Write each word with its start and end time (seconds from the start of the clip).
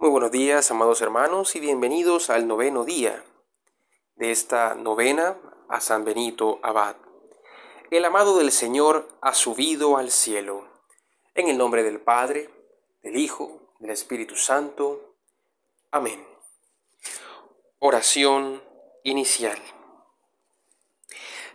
Muy 0.00 0.10
buenos 0.10 0.30
días, 0.30 0.70
amados 0.70 1.00
hermanos, 1.00 1.56
y 1.56 1.60
bienvenidos 1.60 2.30
al 2.30 2.46
noveno 2.46 2.84
día 2.84 3.24
de 4.14 4.30
esta 4.30 4.76
novena 4.76 5.36
a 5.68 5.80
San 5.80 6.04
Benito 6.04 6.60
Abad. 6.62 6.94
El 7.90 8.04
amado 8.04 8.38
del 8.38 8.52
Señor 8.52 9.08
ha 9.20 9.34
subido 9.34 9.96
al 9.96 10.12
cielo. 10.12 10.68
En 11.34 11.48
el 11.48 11.58
nombre 11.58 11.82
del 11.82 12.00
Padre, 12.00 12.48
del 13.02 13.16
Hijo, 13.16 13.74
del 13.80 13.90
Espíritu 13.90 14.36
Santo. 14.36 15.16
Amén. 15.90 16.24
Oración 17.80 18.62
inicial. 19.02 19.60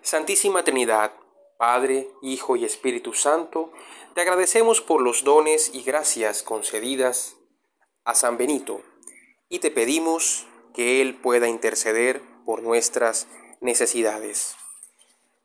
Santísima 0.02 0.66
Trinidad, 0.66 1.14
Padre, 1.58 2.10
Hijo 2.22 2.58
y 2.58 2.66
Espíritu 2.66 3.14
Santo, 3.14 3.72
te 4.16 4.20
agradecemos 4.20 4.82
por 4.82 5.00
los 5.02 5.24
dones 5.24 5.74
y 5.74 5.82
gracias 5.84 6.44
concedidas 6.44 7.38
a 8.06 8.16
San 8.16 8.38
Benito 8.38 8.82
y 9.50 9.60
te 9.60 9.72
pedimos 9.72 10.46
que 10.74 11.02
Él 11.02 11.16
pueda 11.16 11.48
interceder 11.48 12.22
por 12.46 12.64
nuestras 12.64 13.28
necesidades. 13.62 14.56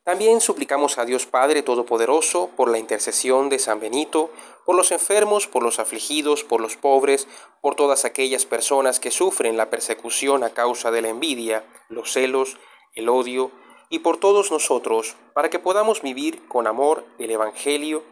También 0.08 0.40
suplicamos 0.40 0.96
a 0.96 1.04
Dios 1.04 1.26
Padre 1.26 1.62
Todopoderoso 1.62 2.48
por 2.56 2.70
la 2.70 2.78
intercesión 2.78 3.50
de 3.50 3.58
San 3.58 3.78
Benito, 3.78 4.30
por 4.64 4.74
los 4.74 4.90
enfermos, 4.90 5.46
por 5.46 5.62
los 5.62 5.78
afligidos, 5.78 6.44
por 6.44 6.62
los 6.62 6.78
pobres, 6.78 7.28
por 7.60 7.74
todas 7.74 8.06
aquellas 8.06 8.46
personas 8.46 9.00
que 9.00 9.10
sufren 9.10 9.58
la 9.58 9.68
persecución 9.68 10.44
a 10.44 10.50
causa 10.50 10.90
de 10.90 11.02
la 11.02 11.10
envidia, 11.10 11.62
los 11.90 12.10
celos, 12.10 12.56
el 12.94 13.10
odio, 13.10 13.50
y 13.90 13.98
por 13.98 14.16
todos 14.16 14.50
nosotros, 14.50 15.16
para 15.34 15.50
que 15.50 15.58
podamos 15.58 16.00
vivir 16.00 16.46
con 16.48 16.66
amor 16.66 17.04
el 17.18 17.30
Evangelio, 17.30 18.02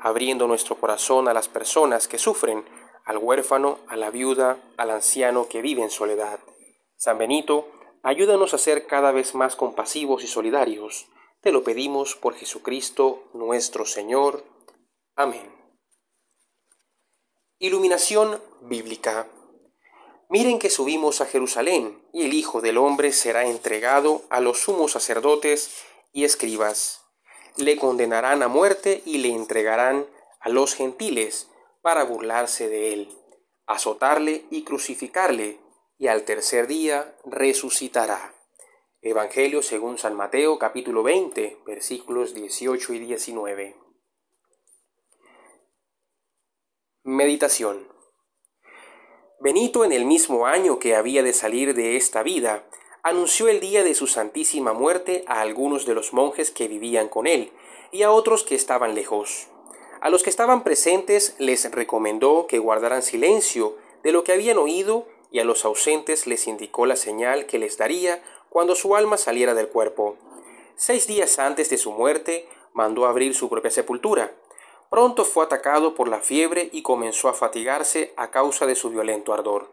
abriendo 0.00 0.48
nuestro 0.48 0.74
corazón 0.76 1.28
a 1.28 1.34
las 1.34 1.46
personas 1.46 2.08
que 2.08 2.18
sufren 2.18 2.64
al 3.06 3.18
huérfano, 3.18 3.78
a 3.86 3.96
la 3.96 4.10
viuda, 4.10 4.58
al 4.76 4.90
anciano 4.90 5.48
que 5.48 5.62
vive 5.62 5.82
en 5.82 5.90
soledad. 5.90 6.40
San 6.96 7.16
Benito, 7.18 7.68
ayúdanos 8.02 8.52
a 8.52 8.58
ser 8.58 8.86
cada 8.86 9.12
vez 9.12 9.34
más 9.34 9.54
compasivos 9.54 10.24
y 10.24 10.26
solidarios. 10.26 11.06
Te 11.40 11.52
lo 11.52 11.62
pedimos 11.62 12.16
por 12.16 12.34
Jesucristo 12.34 13.22
nuestro 13.32 13.86
Señor. 13.86 14.44
Amén. 15.14 15.54
Iluminación 17.60 18.42
bíblica. 18.62 19.28
Miren 20.28 20.58
que 20.58 20.68
subimos 20.68 21.20
a 21.20 21.26
Jerusalén, 21.26 22.02
y 22.12 22.24
el 22.24 22.34
Hijo 22.34 22.60
del 22.60 22.76
Hombre 22.76 23.12
será 23.12 23.46
entregado 23.46 24.22
a 24.30 24.40
los 24.40 24.58
sumos 24.62 24.92
sacerdotes 24.92 25.84
y 26.12 26.24
escribas. 26.24 27.02
Le 27.56 27.76
condenarán 27.76 28.42
a 28.42 28.48
muerte 28.48 29.02
y 29.06 29.18
le 29.18 29.28
entregarán 29.28 30.06
a 30.40 30.48
los 30.48 30.74
gentiles 30.74 31.48
para 31.86 32.02
burlarse 32.02 32.68
de 32.68 32.92
él, 32.92 33.16
azotarle 33.64 34.46
y 34.50 34.64
crucificarle, 34.64 35.60
y 35.98 36.08
al 36.08 36.24
tercer 36.24 36.66
día 36.66 37.16
resucitará. 37.24 38.34
Evangelio 39.02 39.62
según 39.62 39.96
San 39.96 40.16
Mateo 40.16 40.58
capítulo 40.58 41.04
20 41.04 41.58
versículos 41.64 42.34
18 42.34 42.92
y 42.92 42.98
19. 42.98 43.76
Meditación 47.04 47.86
Benito 49.38 49.84
en 49.84 49.92
el 49.92 50.06
mismo 50.06 50.48
año 50.48 50.80
que 50.80 50.96
había 50.96 51.22
de 51.22 51.32
salir 51.32 51.72
de 51.72 51.96
esta 51.96 52.24
vida, 52.24 52.68
anunció 53.04 53.46
el 53.46 53.60
día 53.60 53.84
de 53.84 53.94
su 53.94 54.08
santísima 54.08 54.72
muerte 54.72 55.22
a 55.28 55.40
algunos 55.40 55.86
de 55.86 55.94
los 55.94 56.12
monjes 56.12 56.50
que 56.50 56.66
vivían 56.66 57.08
con 57.08 57.28
él 57.28 57.52
y 57.92 58.02
a 58.02 58.10
otros 58.10 58.42
que 58.42 58.56
estaban 58.56 58.96
lejos. 58.96 59.46
A 60.00 60.10
los 60.10 60.22
que 60.22 60.30
estaban 60.30 60.62
presentes 60.62 61.34
les 61.38 61.70
recomendó 61.70 62.46
que 62.46 62.58
guardaran 62.58 63.02
silencio 63.02 63.76
de 64.02 64.12
lo 64.12 64.24
que 64.24 64.32
habían 64.32 64.58
oído 64.58 65.06
y 65.30 65.40
a 65.40 65.44
los 65.44 65.64
ausentes 65.64 66.26
les 66.26 66.46
indicó 66.46 66.86
la 66.86 66.96
señal 66.96 67.46
que 67.46 67.58
les 67.58 67.76
daría 67.76 68.22
cuando 68.48 68.74
su 68.74 68.94
alma 68.94 69.16
saliera 69.16 69.54
del 69.54 69.68
cuerpo. 69.68 70.16
Seis 70.76 71.06
días 71.06 71.38
antes 71.38 71.70
de 71.70 71.78
su 71.78 71.92
muerte 71.92 72.48
mandó 72.72 73.06
abrir 73.06 73.34
su 73.34 73.48
propia 73.48 73.70
sepultura. 73.70 74.32
Pronto 74.90 75.24
fue 75.24 75.44
atacado 75.44 75.94
por 75.94 76.08
la 76.08 76.20
fiebre 76.20 76.68
y 76.72 76.82
comenzó 76.82 77.28
a 77.28 77.34
fatigarse 77.34 78.12
a 78.16 78.30
causa 78.30 78.66
de 78.66 78.76
su 78.76 78.90
violento 78.90 79.32
ardor. 79.32 79.70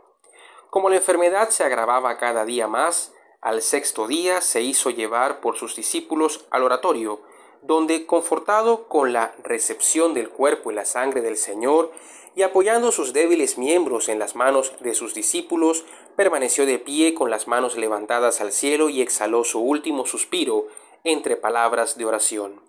Como 0.70 0.90
la 0.90 0.96
enfermedad 0.96 1.50
se 1.50 1.64
agravaba 1.64 2.18
cada 2.18 2.46
día 2.46 2.68
más, 2.68 3.14
al 3.42 3.62
sexto 3.62 4.08
día 4.08 4.42
se 4.42 4.62
hizo 4.62 4.90
llevar 4.90 5.42
por 5.42 5.58
sus 5.58 5.76
discípulos 5.76 6.46
al 6.50 6.64
oratorio, 6.64 7.22
donde, 7.64 8.06
confortado 8.06 8.88
con 8.88 9.14
la 9.14 9.34
recepción 9.44 10.14
del 10.14 10.30
cuerpo 10.30 10.72
y 10.72 10.76
la 10.76 10.86
sangre 10.86 11.22
del 11.22 11.38
Señor, 11.38 11.92
y 12.36 12.42
apoyando 12.42 12.92
sus 12.92 13.14
débiles 13.14 13.58
miembros 13.58 14.10
en 14.10 14.20
las 14.20 14.36
manos 14.36 14.74
de 14.80 14.96
sus 14.96 15.14
discípulos, 15.14 15.86
permaneció 16.16 16.66
de 16.66 16.80
pie 16.80 17.14
con 17.14 17.30
las 17.30 17.48
manos 17.48 17.78
levantadas 17.78 18.42
al 18.42 18.52
cielo 18.52 18.90
y 18.90 19.02
exhaló 19.02 19.44
su 19.44 19.60
último 19.60 20.06
suspiro 20.06 20.68
entre 21.04 21.36
palabras 21.36 21.98
de 21.98 22.06
oración. 22.06 22.62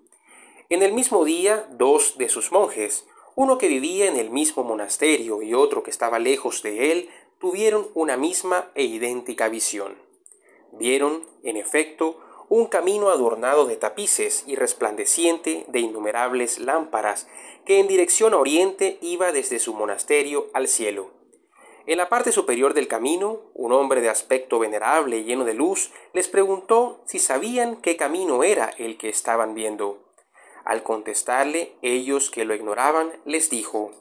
En 0.68 0.82
el 0.82 0.92
mismo 0.92 1.24
día, 1.24 1.66
dos 1.70 2.18
de 2.18 2.28
sus 2.28 2.52
monjes, 2.52 3.06
uno 3.36 3.58
que 3.58 3.68
vivía 3.68 4.06
en 4.06 4.16
el 4.16 4.30
mismo 4.30 4.64
monasterio 4.64 5.42
y 5.42 5.54
otro 5.54 5.82
que 5.82 5.90
estaba 5.90 6.18
lejos 6.18 6.62
de 6.62 6.92
él, 6.92 7.08
tuvieron 7.38 7.88
una 7.94 8.16
misma 8.16 8.70
e 8.74 8.84
idéntica 8.84 9.48
visión. 9.48 9.96
Vieron, 10.72 11.24
en 11.42 11.56
efecto, 11.56 12.18
un 12.48 12.66
camino 12.66 13.10
adornado 13.10 13.66
de 13.66 13.76
tapices 13.76 14.44
y 14.46 14.56
resplandeciente 14.56 15.64
de 15.68 15.80
innumerables 15.80 16.58
lámparas, 16.58 17.26
que 17.64 17.80
en 17.80 17.88
dirección 17.88 18.34
a 18.34 18.38
oriente 18.38 18.98
iba 19.00 19.32
desde 19.32 19.58
su 19.58 19.74
monasterio 19.74 20.48
al 20.52 20.68
cielo. 20.68 21.10
En 21.86 21.98
la 21.98 22.08
parte 22.08 22.32
superior 22.32 22.72
del 22.72 22.88
camino, 22.88 23.42
un 23.52 23.72
hombre 23.72 24.00
de 24.00 24.08
aspecto 24.08 24.58
venerable 24.58 25.18
y 25.18 25.24
lleno 25.24 25.44
de 25.44 25.52
luz 25.52 25.90
les 26.14 26.28
preguntó 26.28 27.02
si 27.06 27.18
sabían 27.18 27.76
qué 27.76 27.96
camino 27.96 28.42
era 28.42 28.70
el 28.78 28.96
que 28.96 29.10
estaban 29.10 29.54
viendo. 29.54 30.02
Al 30.64 30.82
contestarle 30.82 31.76
ellos 31.82 32.30
que 32.30 32.46
lo 32.46 32.54
ignoraban, 32.54 33.12
les 33.26 33.50
dijo, 33.50 33.92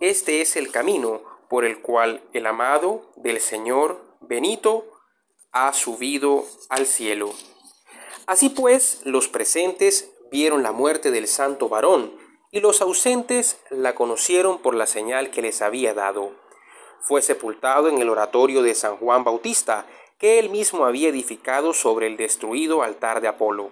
Este 0.00 0.42
es 0.42 0.56
el 0.56 0.70
camino 0.70 1.22
por 1.48 1.64
el 1.64 1.80
cual 1.80 2.22
el 2.34 2.46
amado 2.46 3.10
del 3.16 3.40
Señor 3.40 4.02
Benito 4.20 4.84
ha 5.52 5.72
subido 5.72 6.44
al 6.68 6.84
cielo. 6.84 7.32
Así 8.26 8.48
pues, 8.48 9.00
los 9.04 9.28
presentes 9.28 10.10
vieron 10.30 10.62
la 10.62 10.72
muerte 10.72 11.10
del 11.10 11.28
santo 11.28 11.68
varón, 11.68 12.12
y 12.50 12.60
los 12.60 12.80
ausentes 12.80 13.58
la 13.70 13.94
conocieron 13.94 14.58
por 14.58 14.74
la 14.74 14.86
señal 14.86 15.30
que 15.30 15.42
les 15.42 15.60
había 15.60 15.92
dado. 15.92 16.32
Fue 17.00 17.20
sepultado 17.20 17.88
en 17.88 17.98
el 17.98 18.08
oratorio 18.08 18.62
de 18.62 18.74
San 18.74 18.96
Juan 18.96 19.24
Bautista, 19.24 19.86
que 20.18 20.38
él 20.38 20.50
mismo 20.50 20.86
había 20.86 21.08
edificado 21.08 21.74
sobre 21.74 22.06
el 22.06 22.16
destruido 22.16 22.82
altar 22.82 23.20
de 23.20 23.28
Apolo. 23.28 23.70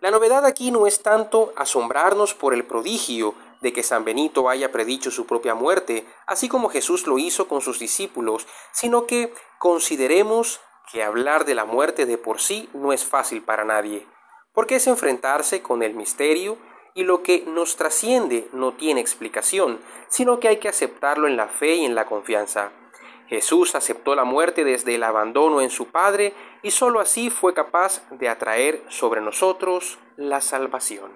La 0.00 0.10
novedad 0.10 0.46
aquí 0.46 0.70
no 0.70 0.86
es 0.86 1.02
tanto 1.02 1.52
asombrarnos 1.56 2.34
por 2.34 2.54
el 2.54 2.64
prodigio 2.64 3.34
de 3.60 3.72
que 3.72 3.82
San 3.82 4.04
Benito 4.04 4.48
haya 4.48 4.70
predicho 4.72 5.10
su 5.10 5.26
propia 5.26 5.54
muerte, 5.54 6.06
así 6.26 6.48
como 6.48 6.68
Jesús 6.68 7.06
lo 7.06 7.18
hizo 7.18 7.48
con 7.48 7.60
sus 7.60 7.78
discípulos, 7.78 8.46
sino 8.72 9.06
que 9.06 9.32
consideremos 9.58 10.60
que 10.90 11.02
hablar 11.02 11.44
de 11.44 11.54
la 11.54 11.64
muerte 11.64 12.06
de 12.06 12.18
por 12.18 12.40
sí 12.40 12.68
no 12.72 12.92
es 12.92 13.04
fácil 13.04 13.42
para 13.42 13.64
nadie, 13.64 14.06
porque 14.52 14.76
es 14.76 14.86
enfrentarse 14.86 15.62
con 15.62 15.82
el 15.82 15.94
misterio 15.94 16.56
y 16.94 17.04
lo 17.04 17.22
que 17.22 17.44
nos 17.46 17.76
trasciende 17.76 18.48
no 18.52 18.72
tiene 18.72 19.00
explicación, 19.00 19.80
sino 20.08 20.40
que 20.40 20.48
hay 20.48 20.56
que 20.56 20.68
aceptarlo 20.68 21.28
en 21.28 21.36
la 21.36 21.48
fe 21.48 21.74
y 21.76 21.84
en 21.84 21.94
la 21.94 22.06
confianza. 22.06 22.72
Jesús 23.28 23.74
aceptó 23.74 24.14
la 24.14 24.24
muerte 24.24 24.64
desde 24.64 24.94
el 24.94 25.02
abandono 25.02 25.60
en 25.60 25.70
su 25.70 25.90
Padre 25.90 26.32
y 26.62 26.70
sólo 26.70 26.98
así 27.00 27.28
fue 27.28 27.52
capaz 27.52 28.02
de 28.10 28.28
atraer 28.28 28.82
sobre 28.88 29.20
nosotros 29.20 29.98
la 30.16 30.40
salvación. 30.40 31.12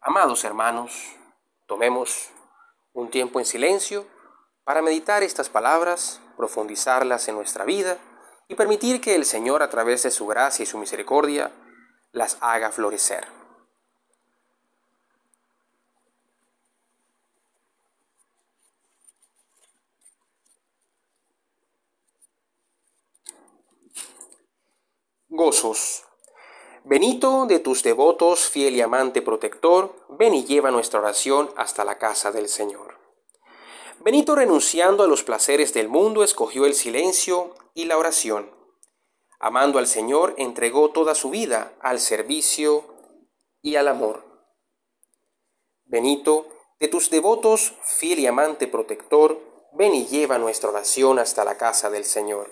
Amados 0.00 0.44
hermanos, 0.44 1.16
tomemos 1.66 2.30
un 2.92 3.10
tiempo 3.10 3.38
en 3.38 3.46
silencio 3.46 4.06
para 4.66 4.82
meditar 4.82 5.22
estas 5.22 5.48
palabras 5.48 6.20
profundizarlas 6.36 7.28
en 7.28 7.36
nuestra 7.36 7.64
vida 7.64 7.98
y 8.48 8.56
permitir 8.56 9.00
que 9.00 9.14
el 9.14 9.24
Señor 9.24 9.62
a 9.62 9.70
través 9.70 10.02
de 10.02 10.10
su 10.10 10.26
gracia 10.26 10.64
y 10.64 10.66
su 10.66 10.76
misericordia 10.76 11.52
las 12.10 12.36
haga 12.40 12.72
florecer. 12.72 13.28
Gozos. 25.28 26.02
Benito 26.82 27.46
de 27.46 27.60
tus 27.60 27.84
devotos, 27.84 28.48
fiel 28.48 28.74
y 28.74 28.80
amante 28.80 29.22
protector, 29.22 29.94
ven 30.08 30.34
y 30.34 30.44
lleva 30.44 30.72
nuestra 30.72 30.98
oración 30.98 31.52
hasta 31.56 31.84
la 31.84 31.98
casa 31.98 32.32
del 32.32 32.48
Señor. 32.48 33.05
Benito, 34.06 34.36
renunciando 34.36 35.02
a 35.02 35.08
los 35.08 35.24
placeres 35.24 35.74
del 35.74 35.88
mundo, 35.88 36.22
escogió 36.22 36.64
el 36.64 36.74
silencio 36.74 37.56
y 37.74 37.86
la 37.86 37.98
oración. 37.98 38.48
Amando 39.40 39.80
al 39.80 39.88
Señor, 39.88 40.36
entregó 40.38 40.92
toda 40.92 41.16
su 41.16 41.28
vida 41.28 41.74
al 41.80 41.98
servicio 41.98 42.84
y 43.62 43.74
al 43.74 43.88
amor. 43.88 44.22
Benito, 45.86 46.46
de 46.78 46.86
tus 46.86 47.10
devotos, 47.10 47.72
fiel 47.82 48.20
y 48.20 48.28
amante 48.28 48.68
protector, 48.68 49.40
ven 49.72 49.92
y 49.96 50.06
lleva 50.06 50.38
nuestra 50.38 50.70
oración 50.70 51.18
hasta 51.18 51.44
la 51.44 51.56
casa 51.56 51.90
del 51.90 52.04
Señor. 52.04 52.48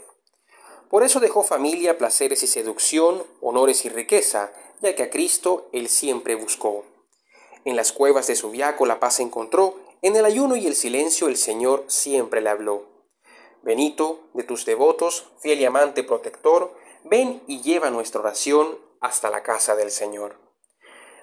Por 0.90 1.04
eso 1.04 1.20
dejó 1.20 1.44
familia, 1.44 1.98
placeres 1.98 2.42
y 2.42 2.48
seducción, 2.48 3.24
honores 3.40 3.84
y 3.84 3.90
riqueza, 3.90 4.52
ya 4.80 4.96
que 4.96 5.04
a 5.04 5.10
Cristo 5.10 5.68
él 5.70 5.88
siempre 5.88 6.34
buscó. 6.34 6.84
En 7.64 7.76
las 7.76 7.92
cuevas 7.92 8.26
de 8.26 8.34
su 8.34 8.50
viaco 8.50 8.86
la 8.86 8.98
paz 8.98 9.20
encontró, 9.20 9.83
en 10.04 10.16
el 10.16 10.26
ayuno 10.26 10.54
y 10.54 10.66
el 10.66 10.74
silencio 10.74 11.28
el 11.28 11.38
Señor 11.38 11.84
siempre 11.86 12.42
le 12.42 12.50
habló. 12.50 12.84
Benito, 13.62 14.28
de 14.34 14.42
tus 14.42 14.66
devotos, 14.66 15.30
fiel 15.40 15.62
y 15.62 15.64
amante 15.64 16.04
protector, 16.04 16.74
ven 17.04 17.42
y 17.46 17.62
lleva 17.62 17.88
nuestra 17.88 18.20
oración 18.20 18.78
hasta 19.00 19.30
la 19.30 19.42
casa 19.42 19.74
del 19.76 19.90
Señor. 19.90 20.36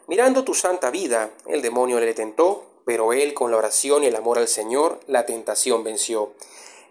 Mirando 0.07 0.43
tu 0.43 0.55
santa 0.55 0.89
vida, 0.89 1.29
el 1.45 1.61
demonio 1.61 1.99
le 1.99 2.15
tentó, 2.15 2.81
pero 2.83 3.13
él 3.13 3.35
con 3.35 3.51
la 3.51 3.57
oración 3.57 4.03
y 4.03 4.07
el 4.07 4.15
amor 4.15 4.39
al 4.39 4.47
Señor 4.47 4.99
la 5.05 5.27
tentación 5.27 5.83
venció, 5.83 6.33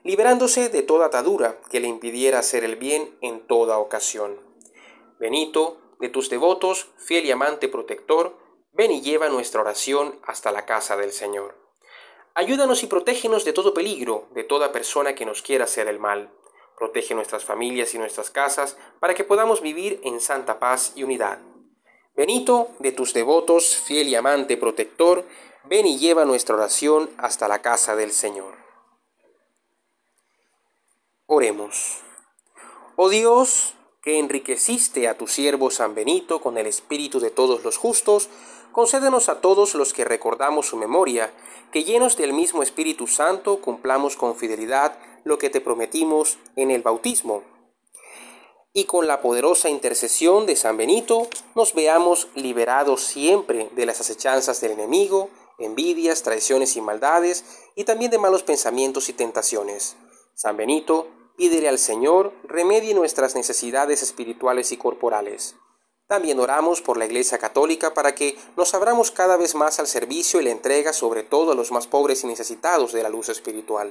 liberándose 0.05 0.69
de 0.69 0.83
toda 0.83 1.07
atadura 1.07 1.61
que 1.71 1.81
le 1.81 1.89
impidiera 1.89 2.39
hacer 2.39 2.63
el 2.63 2.77
bien 2.77 3.19
en 3.21 3.45
toda 3.49 3.79
ocasión. 3.79 4.39
Benito, 5.19 5.79
de 5.99 6.09
tus 6.09 6.31
devotos, 6.31 6.87
fiel 6.99 7.27
y 7.27 7.33
amante 7.33 7.67
protector, 7.67 8.37
ven 8.73 8.93
y 8.93 9.01
lleva 9.01 9.29
nuestra 9.29 9.61
oración 9.61 10.21
hasta 10.23 10.53
la 10.53 10.67
casa 10.67 10.97
del 10.97 11.11
Señor. 11.11 11.70
Ayúdanos 12.35 12.83
y 12.83 12.87
protégenos 12.87 13.45
de 13.45 13.53
todo 13.53 13.75
peligro, 13.75 14.29
de 14.33 14.45
toda 14.45 14.73
persona 14.73 15.15
que 15.15 15.27
nos 15.27 15.43
quiera 15.43 15.65
hacer 15.65 15.89
el 15.89 15.99
mal. 15.99 16.31
Protege 16.79 17.15
nuestras 17.15 17.45
familias 17.45 17.95
y 17.95 17.99
nuestras 17.99 18.31
casas 18.31 18.77
para 19.01 19.15
que 19.15 19.25
podamos 19.25 19.61
vivir 19.61 20.01
en 20.05 20.21
santa 20.21 20.59
paz 20.59 20.93
y 20.95 21.03
unidad. 21.03 21.39
Benito, 22.15 22.69
de 22.79 22.93
tus 22.93 23.13
devotos, 23.13 23.77
fiel 23.77 24.09
y 24.09 24.15
amante 24.15 24.57
protector, 24.57 25.25
ven 25.65 25.87
y 25.87 25.99
lleva 25.99 26.25
nuestra 26.25 26.55
oración 26.55 27.11
hasta 27.19 27.49
la 27.49 27.63
casa 27.63 27.97
del 27.97 28.13
Señor. 28.13 28.55
Oremos. 31.27 31.99
Oh 32.97 33.09
Dios, 33.09 33.75
que 34.03 34.19
enriqueciste 34.19 35.09
a 35.09 35.19
tu 35.19 35.27
siervo 35.27 35.71
San 35.71 35.95
Benito 35.95 36.41
con 36.41 36.57
el 36.57 36.67
espíritu 36.67 37.21
de 37.21 37.31
todos 37.31 37.65
los 37.65 37.77
justos, 37.77 38.29
concédenos 38.73 39.29
a 39.29 39.41
todos 39.41 39.75
los 39.75 39.93
que 39.93 40.05
recordamos 40.05 40.69
su 40.69 40.77
memoria, 40.77 41.33
que 41.71 41.85
llenos 41.85 42.17
del 42.17 42.33
mismo 42.33 42.63
Espíritu 42.63 43.07
Santo 43.07 43.61
cumplamos 43.61 44.17
con 44.17 44.37
fidelidad 44.37 44.99
lo 45.25 45.39
que 45.39 45.51
te 45.51 45.61
prometimos 45.61 46.39
en 46.57 46.71
el 46.71 46.83
bautismo. 46.83 47.43
Y 48.73 48.85
con 48.85 49.07
la 49.07 49.21
poderosa 49.21 49.69
intercesión 49.69 50.47
de 50.47 50.57
San 50.57 50.77
Benito 50.77 51.29
nos 51.55 51.75
veamos 51.75 52.29
liberados 52.35 53.03
siempre 53.03 53.69
de 53.73 53.85
las 53.85 54.01
acechanzas 54.01 54.61
del 54.61 54.73
enemigo, 54.73 55.29
envidias, 55.59 56.23
traiciones 56.23 56.77
y 56.77 56.81
maldades, 56.81 57.45
y 57.75 57.85
también 57.85 58.11
de 58.11 58.19
malos 58.19 58.45
pensamientos 58.45 59.09
y 59.09 59.13
tentaciones. 59.13 59.97
San 60.35 60.57
Benito, 60.57 61.09
pídele 61.41 61.71
al 61.71 61.79
Señor, 61.79 62.35
remedie 62.45 62.93
nuestras 62.93 63.35
necesidades 63.35 64.03
espirituales 64.03 64.73
y 64.73 64.77
corporales. 64.77 65.55
También 66.07 66.39
oramos 66.39 66.83
por 66.83 66.99
la 66.99 67.07
Iglesia 67.07 67.39
Católica 67.39 67.95
para 67.95 68.15
que 68.15 68.37
nos 68.59 68.75
abramos 68.75 69.11
cada 69.11 69.39
vez 69.39 69.55
más 69.55 69.81
al 69.81 69.87
servicio 69.87 70.39
y 70.39 70.45
la 70.45 70.51
entrega 70.51 70.93
sobre 70.93 71.23
todo 71.23 71.53
a 71.53 71.55
los 71.55 71.73
más 71.73 71.87
pobres 71.87 72.25
y 72.25 72.27
necesitados 72.27 72.93
de 72.93 73.03
la 73.03 73.09
luz 73.09 73.31
espiritual. 73.31 73.91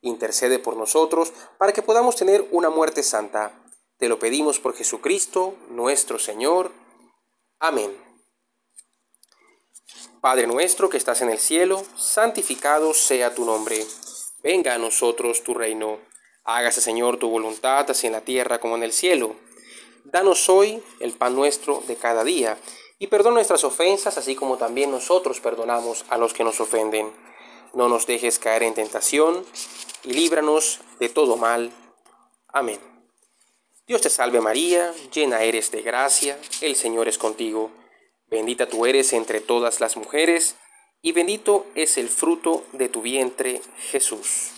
Intercede 0.00 0.58
por 0.58 0.78
nosotros 0.78 1.34
para 1.58 1.74
que 1.74 1.82
podamos 1.82 2.16
tener 2.16 2.48
una 2.52 2.70
muerte 2.70 3.02
santa. 3.02 3.52
Te 3.98 4.08
lo 4.08 4.18
pedimos 4.18 4.58
por 4.58 4.74
Jesucristo, 4.74 5.56
nuestro 5.68 6.18
Señor. 6.18 6.72
Amén. 7.58 7.94
Padre 10.22 10.46
nuestro 10.46 10.88
que 10.88 10.96
estás 10.96 11.20
en 11.20 11.28
el 11.28 11.38
cielo, 11.38 11.84
santificado 11.98 12.94
sea 12.94 13.34
tu 13.34 13.44
nombre. 13.44 13.86
Venga 14.42 14.72
a 14.72 14.78
nosotros 14.78 15.42
tu 15.42 15.52
reino. 15.52 16.08
Hágase, 16.50 16.80
Señor, 16.80 17.18
tu 17.18 17.28
voluntad, 17.28 17.90
así 17.90 18.06
en 18.06 18.14
la 18.14 18.22
tierra 18.22 18.58
como 18.58 18.74
en 18.74 18.82
el 18.82 18.94
cielo. 18.94 19.36
Danos 20.04 20.48
hoy 20.48 20.82
el 20.98 21.12
pan 21.12 21.36
nuestro 21.36 21.82
de 21.86 21.96
cada 21.96 22.24
día, 22.24 22.56
y 22.98 23.08
perdona 23.08 23.34
nuestras 23.34 23.64
ofensas, 23.64 24.16
así 24.16 24.34
como 24.34 24.56
también 24.56 24.90
nosotros 24.90 25.40
perdonamos 25.40 26.06
a 26.08 26.16
los 26.16 26.32
que 26.32 26.44
nos 26.44 26.58
ofenden. 26.58 27.12
No 27.74 27.90
nos 27.90 28.06
dejes 28.06 28.38
caer 28.38 28.62
en 28.62 28.72
tentación, 28.72 29.44
y 30.04 30.14
líbranos 30.14 30.80
de 30.98 31.10
todo 31.10 31.36
mal. 31.36 31.70
Amén. 32.48 32.80
Dios 33.86 34.00
te 34.00 34.08
salve 34.08 34.40
María, 34.40 34.94
llena 35.12 35.42
eres 35.42 35.70
de 35.70 35.82
gracia, 35.82 36.38
el 36.62 36.76
Señor 36.76 37.08
es 37.08 37.18
contigo. 37.18 37.70
Bendita 38.28 38.66
tú 38.66 38.86
eres 38.86 39.12
entre 39.12 39.42
todas 39.42 39.80
las 39.80 39.98
mujeres, 39.98 40.56
y 41.02 41.12
bendito 41.12 41.66
es 41.74 41.98
el 41.98 42.08
fruto 42.08 42.64
de 42.72 42.88
tu 42.88 43.02
vientre, 43.02 43.60
Jesús. 43.90 44.52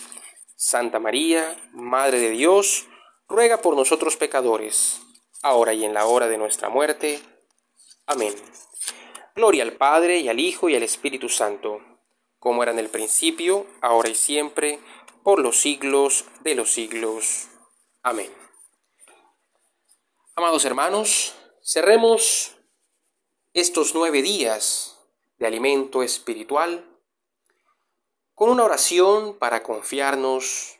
Santa 0.62 0.98
María, 0.98 1.56
Madre 1.72 2.20
de 2.20 2.28
Dios, 2.28 2.86
ruega 3.28 3.62
por 3.62 3.74
nosotros 3.74 4.18
pecadores, 4.18 5.00
ahora 5.40 5.72
y 5.72 5.86
en 5.86 5.94
la 5.94 6.04
hora 6.04 6.28
de 6.28 6.36
nuestra 6.36 6.68
muerte. 6.68 7.18
Amén. 8.04 8.34
Gloria 9.34 9.62
al 9.62 9.72
Padre, 9.72 10.18
y 10.18 10.28
al 10.28 10.38
Hijo, 10.38 10.68
y 10.68 10.76
al 10.76 10.82
Espíritu 10.82 11.30
Santo, 11.30 11.80
como 12.38 12.62
era 12.62 12.72
en 12.72 12.78
el 12.78 12.90
principio, 12.90 13.66
ahora 13.80 14.10
y 14.10 14.14
siempre, 14.14 14.80
por 15.22 15.40
los 15.40 15.58
siglos 15.58 16.26
de 16.42 16.54
los 16.54 16.70
siglos. 16.70 17.48
Amén. 18.02 18.30
Amados 20.34 20.66
hermanos, 20.66 21.36
cerremos 21.64 22.54
estos 23.54 23.94
nueve 23.94 24.20
días 24.20 24.98
de 25.38 25.46
alimento 25.46 26.02
espiritual 26.02 26.84
con 28.40 28.48
una 28.48 28.64
oración 28.64 29.34
para 29.34 29.62
confiarnos 29.62 30.78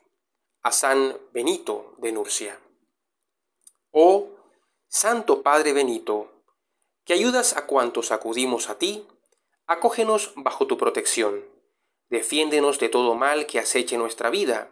a 0.63 0.73
San 0.73 1.19
Benito 1.31 1.95
de 1.99 2.11
Nurcia. 2.11 2.59
Oh 3.91 4.29
Santo 4.89 5.43
Padre 5.43 5.75
Benito, 5.75 6.33
que 7.05 7.13
ayudas 7.13 7.59
a 7.59 7.67
cuantos 7.67 8.13
acudimos 8.13 8.71
a 8.71 8.79
ti, 8.79 9.07
acógenos 9.67 10.33
bajo 10.37 10.67
tu 10.67 10.79
protección, 10.79 11.45
defiéndenos 12.09 12.79
de 12.79 12.89
todo 12.89 13.15
mal 13.15 13.45
que 13.45 13.59
aceche 13.59 13.99
nuestra 13.99 14.31
vida, 14.31 14.71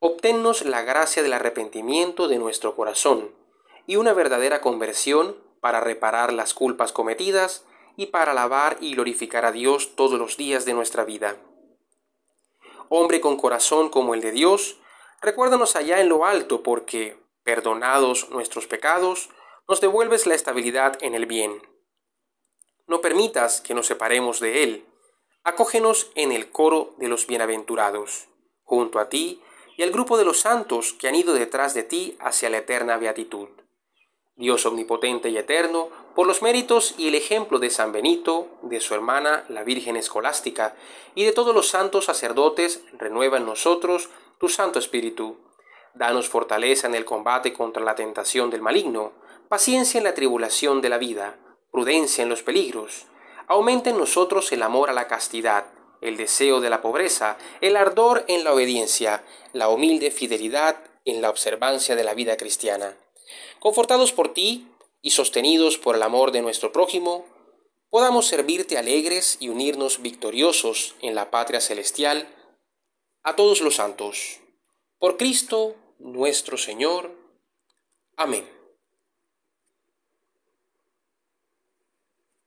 obténnos 0.00 0.64
la 0.64 0.82
gracia 0.82 1.22
del 1.22 1.34
arrepentimiento 1.34 2.26
de 2.26 2.40
nuestro 2.40 2.74
corazón 2.74 3.32
y 3.86 3.94
una 3.94 4.12
verdadera 4.12 4.60
conversión 4.60 5.36
para 5.60 5.78
reparar 5.78 6.32
las 6.32 6.52
culpas 6.52 6.90
cometidas 6.90 7.64
y 7.96 8.06
para 8.06 8.32
alabar 8.32 8.76
y 8.80 8.92
glorificar 8.92 9.44
a 9.44 9.52
Dios 9.52 9.94
todos 9.94 10.18
los 10.18 10.36
días 10.36 10.64
de 10.64 10.74
nuestra 10.74 11.04
vida. 11.04 11.36
Hombre 12.94 13.22
con 13.22 13.38
corazón 13.38 13.88
como 13.88 14.12
el 14.12 14.20
de 14.20 14.32
Dios, 14.32 14.76
recuérdanos 15.22 15.76
allá 15.76 16.02
en 16.02 16.10
lo 16.10 16.26
alto 16.26 16.62
porque, 16.62 17.16
perdonados 17.42 18.28
nuestros 18.28 18.66
pecados, 18.66 19.30
nos 19.66 19.80
devuelves 19.80 20.26
la 20.26 20.34
estabilidad 20.34 20.98
en 21.00 21.14
el 21.14 21.24
bien. 21.24 21.62
No 22.86 23.00
permitas 23.00 23.62
que 23.62 23.72
nos 23.72 23.86
separemos 23.86 24.40
de 24.40 24.62
Él. 24.62 24.84
Acógenos 25.42 26.12
en 26.16 26.32
el 26.32 26.50
coro 26.50 26.94
de 26.98 27.08
los 27.08 27.26
bienaventurados, 27.26 28.28
junto 28.62 28.98
a 28.98 29.08
ti 29.08 29.40
y 29.78 29.84
al 29.84 29.90
grupo 29.90 30.18
de 30.18 30.26
los 30.26 30.40
santos 30.40 30.92
que 30.92 31.08
han 31.08 31.14
ido 31.14 31.32
detrás 31.32 31.72
de 31.72 31.84
ti 31.84 32.18
hacia 32.20 32.50
la 32.50 32.58
eterna 32.58 32.98
beatitud. 32.98 33.48
Dios 34.36 34.64
omnipotente 34.64 35.28
y 35.28 35.36
eterno, 35.36 35.90
por 36.14 36.26
los 36.26 36.40
méritos 36.40 36.94
y 36.96 37.08
el 37.08 37.14
ejemplo 37.14 37.58
de 37.58 37.68
San 37.68 37.92
Benito, 37.92 38.48
de 38.62 38.80
su 38.80 38.94
hermana 38.94 39.44
la 39.48 39.62
Virgen 39.62 39.96
Escolástica, 39.96 40.74
y 41.14 41.24
de 41.24 41.32
todos 41.32 41.54
los 41.54 41.68
santos 41.68 42.06
sacerdotes, 42.06 42.82
renueva 42.98 43.36
en 43.36 43.44
nosotros 43.44 44.08
tu 44.38 44.48
Santo 44.48 44.78
Espíritu. 44.78 45.36
Danos 45.94 46.30
fortaleza 46.30 46.86
en 46.86 46.94
el 46.94 47.04
combate 47.04 47.52
contra 47.52 47.84
la 47.84 47.94
tentación 47.94 48.48
del 48.48 48.62
maligno, 48.62 49.12
paciencia 49.50 49.98
en 49.98 50.04
la 50.04 50.14
tribulación 50.14 50.80
de 50.80 50.88
la 50.88 50.96
vida, 50.96 51.36
prudencia 51.70 52.22
en 52.22 52.30
los 52.30 52.42
peligros. 52.42 53.04
Aumenta 53.48 53.90
en 53.90 53.98
nosotros 53.98 54.50
el 54.52 54.62
amor 54.62 54.88
a 54.88 54.94
la 54.94 55.08
castidad, 55.08 55.66
el 56.00 56.16
deseo 56.16 56.60
de 56.62 56.70
la 56.70 56.80
pobreza, 56.80 57.36
el 57.60 57.76
ardor 57.76 58.24
en 58.28 58.44
la 58.44 58.54
obediencia, 58.54 59.24
la 59.52 59.68
humilde 59.68 60.10
fidelidad 60.10 60.78
en 61.04 61.20
la 61.20 61.28
observancia 61.28 61.96
de 61.96 62.04
la 62.04 62.14
vida 62.14 62.38
cristiana 62.38 62.96
confortados 63.58 64.12
por 64.12 64.32
ti 64.32 64.68
y 65.00 65.10
sostenidos 65.10 65.78
por 65.78 65.96
el 65.96 66.02
amor 66.02 66.32
de 66.32 66.42
nuestro 66.42 66.72
prójimo, 66.72 67.26
podamos 67.90 68.26
servirte 68.26 68.78
alegres 68.78 69.36
y 69.40 69.48
unirnos 69.48 70.00
victoriosos 70.00 70.94
en 71.02 71.14
la 71.14 71.30
patria 71.30 71.60
celestial 71.60 72.28
a 73.22 73.36
todos 73.36 73.60
los 73.60 73.76
santos. 73.76 74.40
Por 74.98 75.16
Cristo 75.16 75.76
nuestro 75.98 76.56
Señor. 76.56 77.10
Amén. 78.16 78.61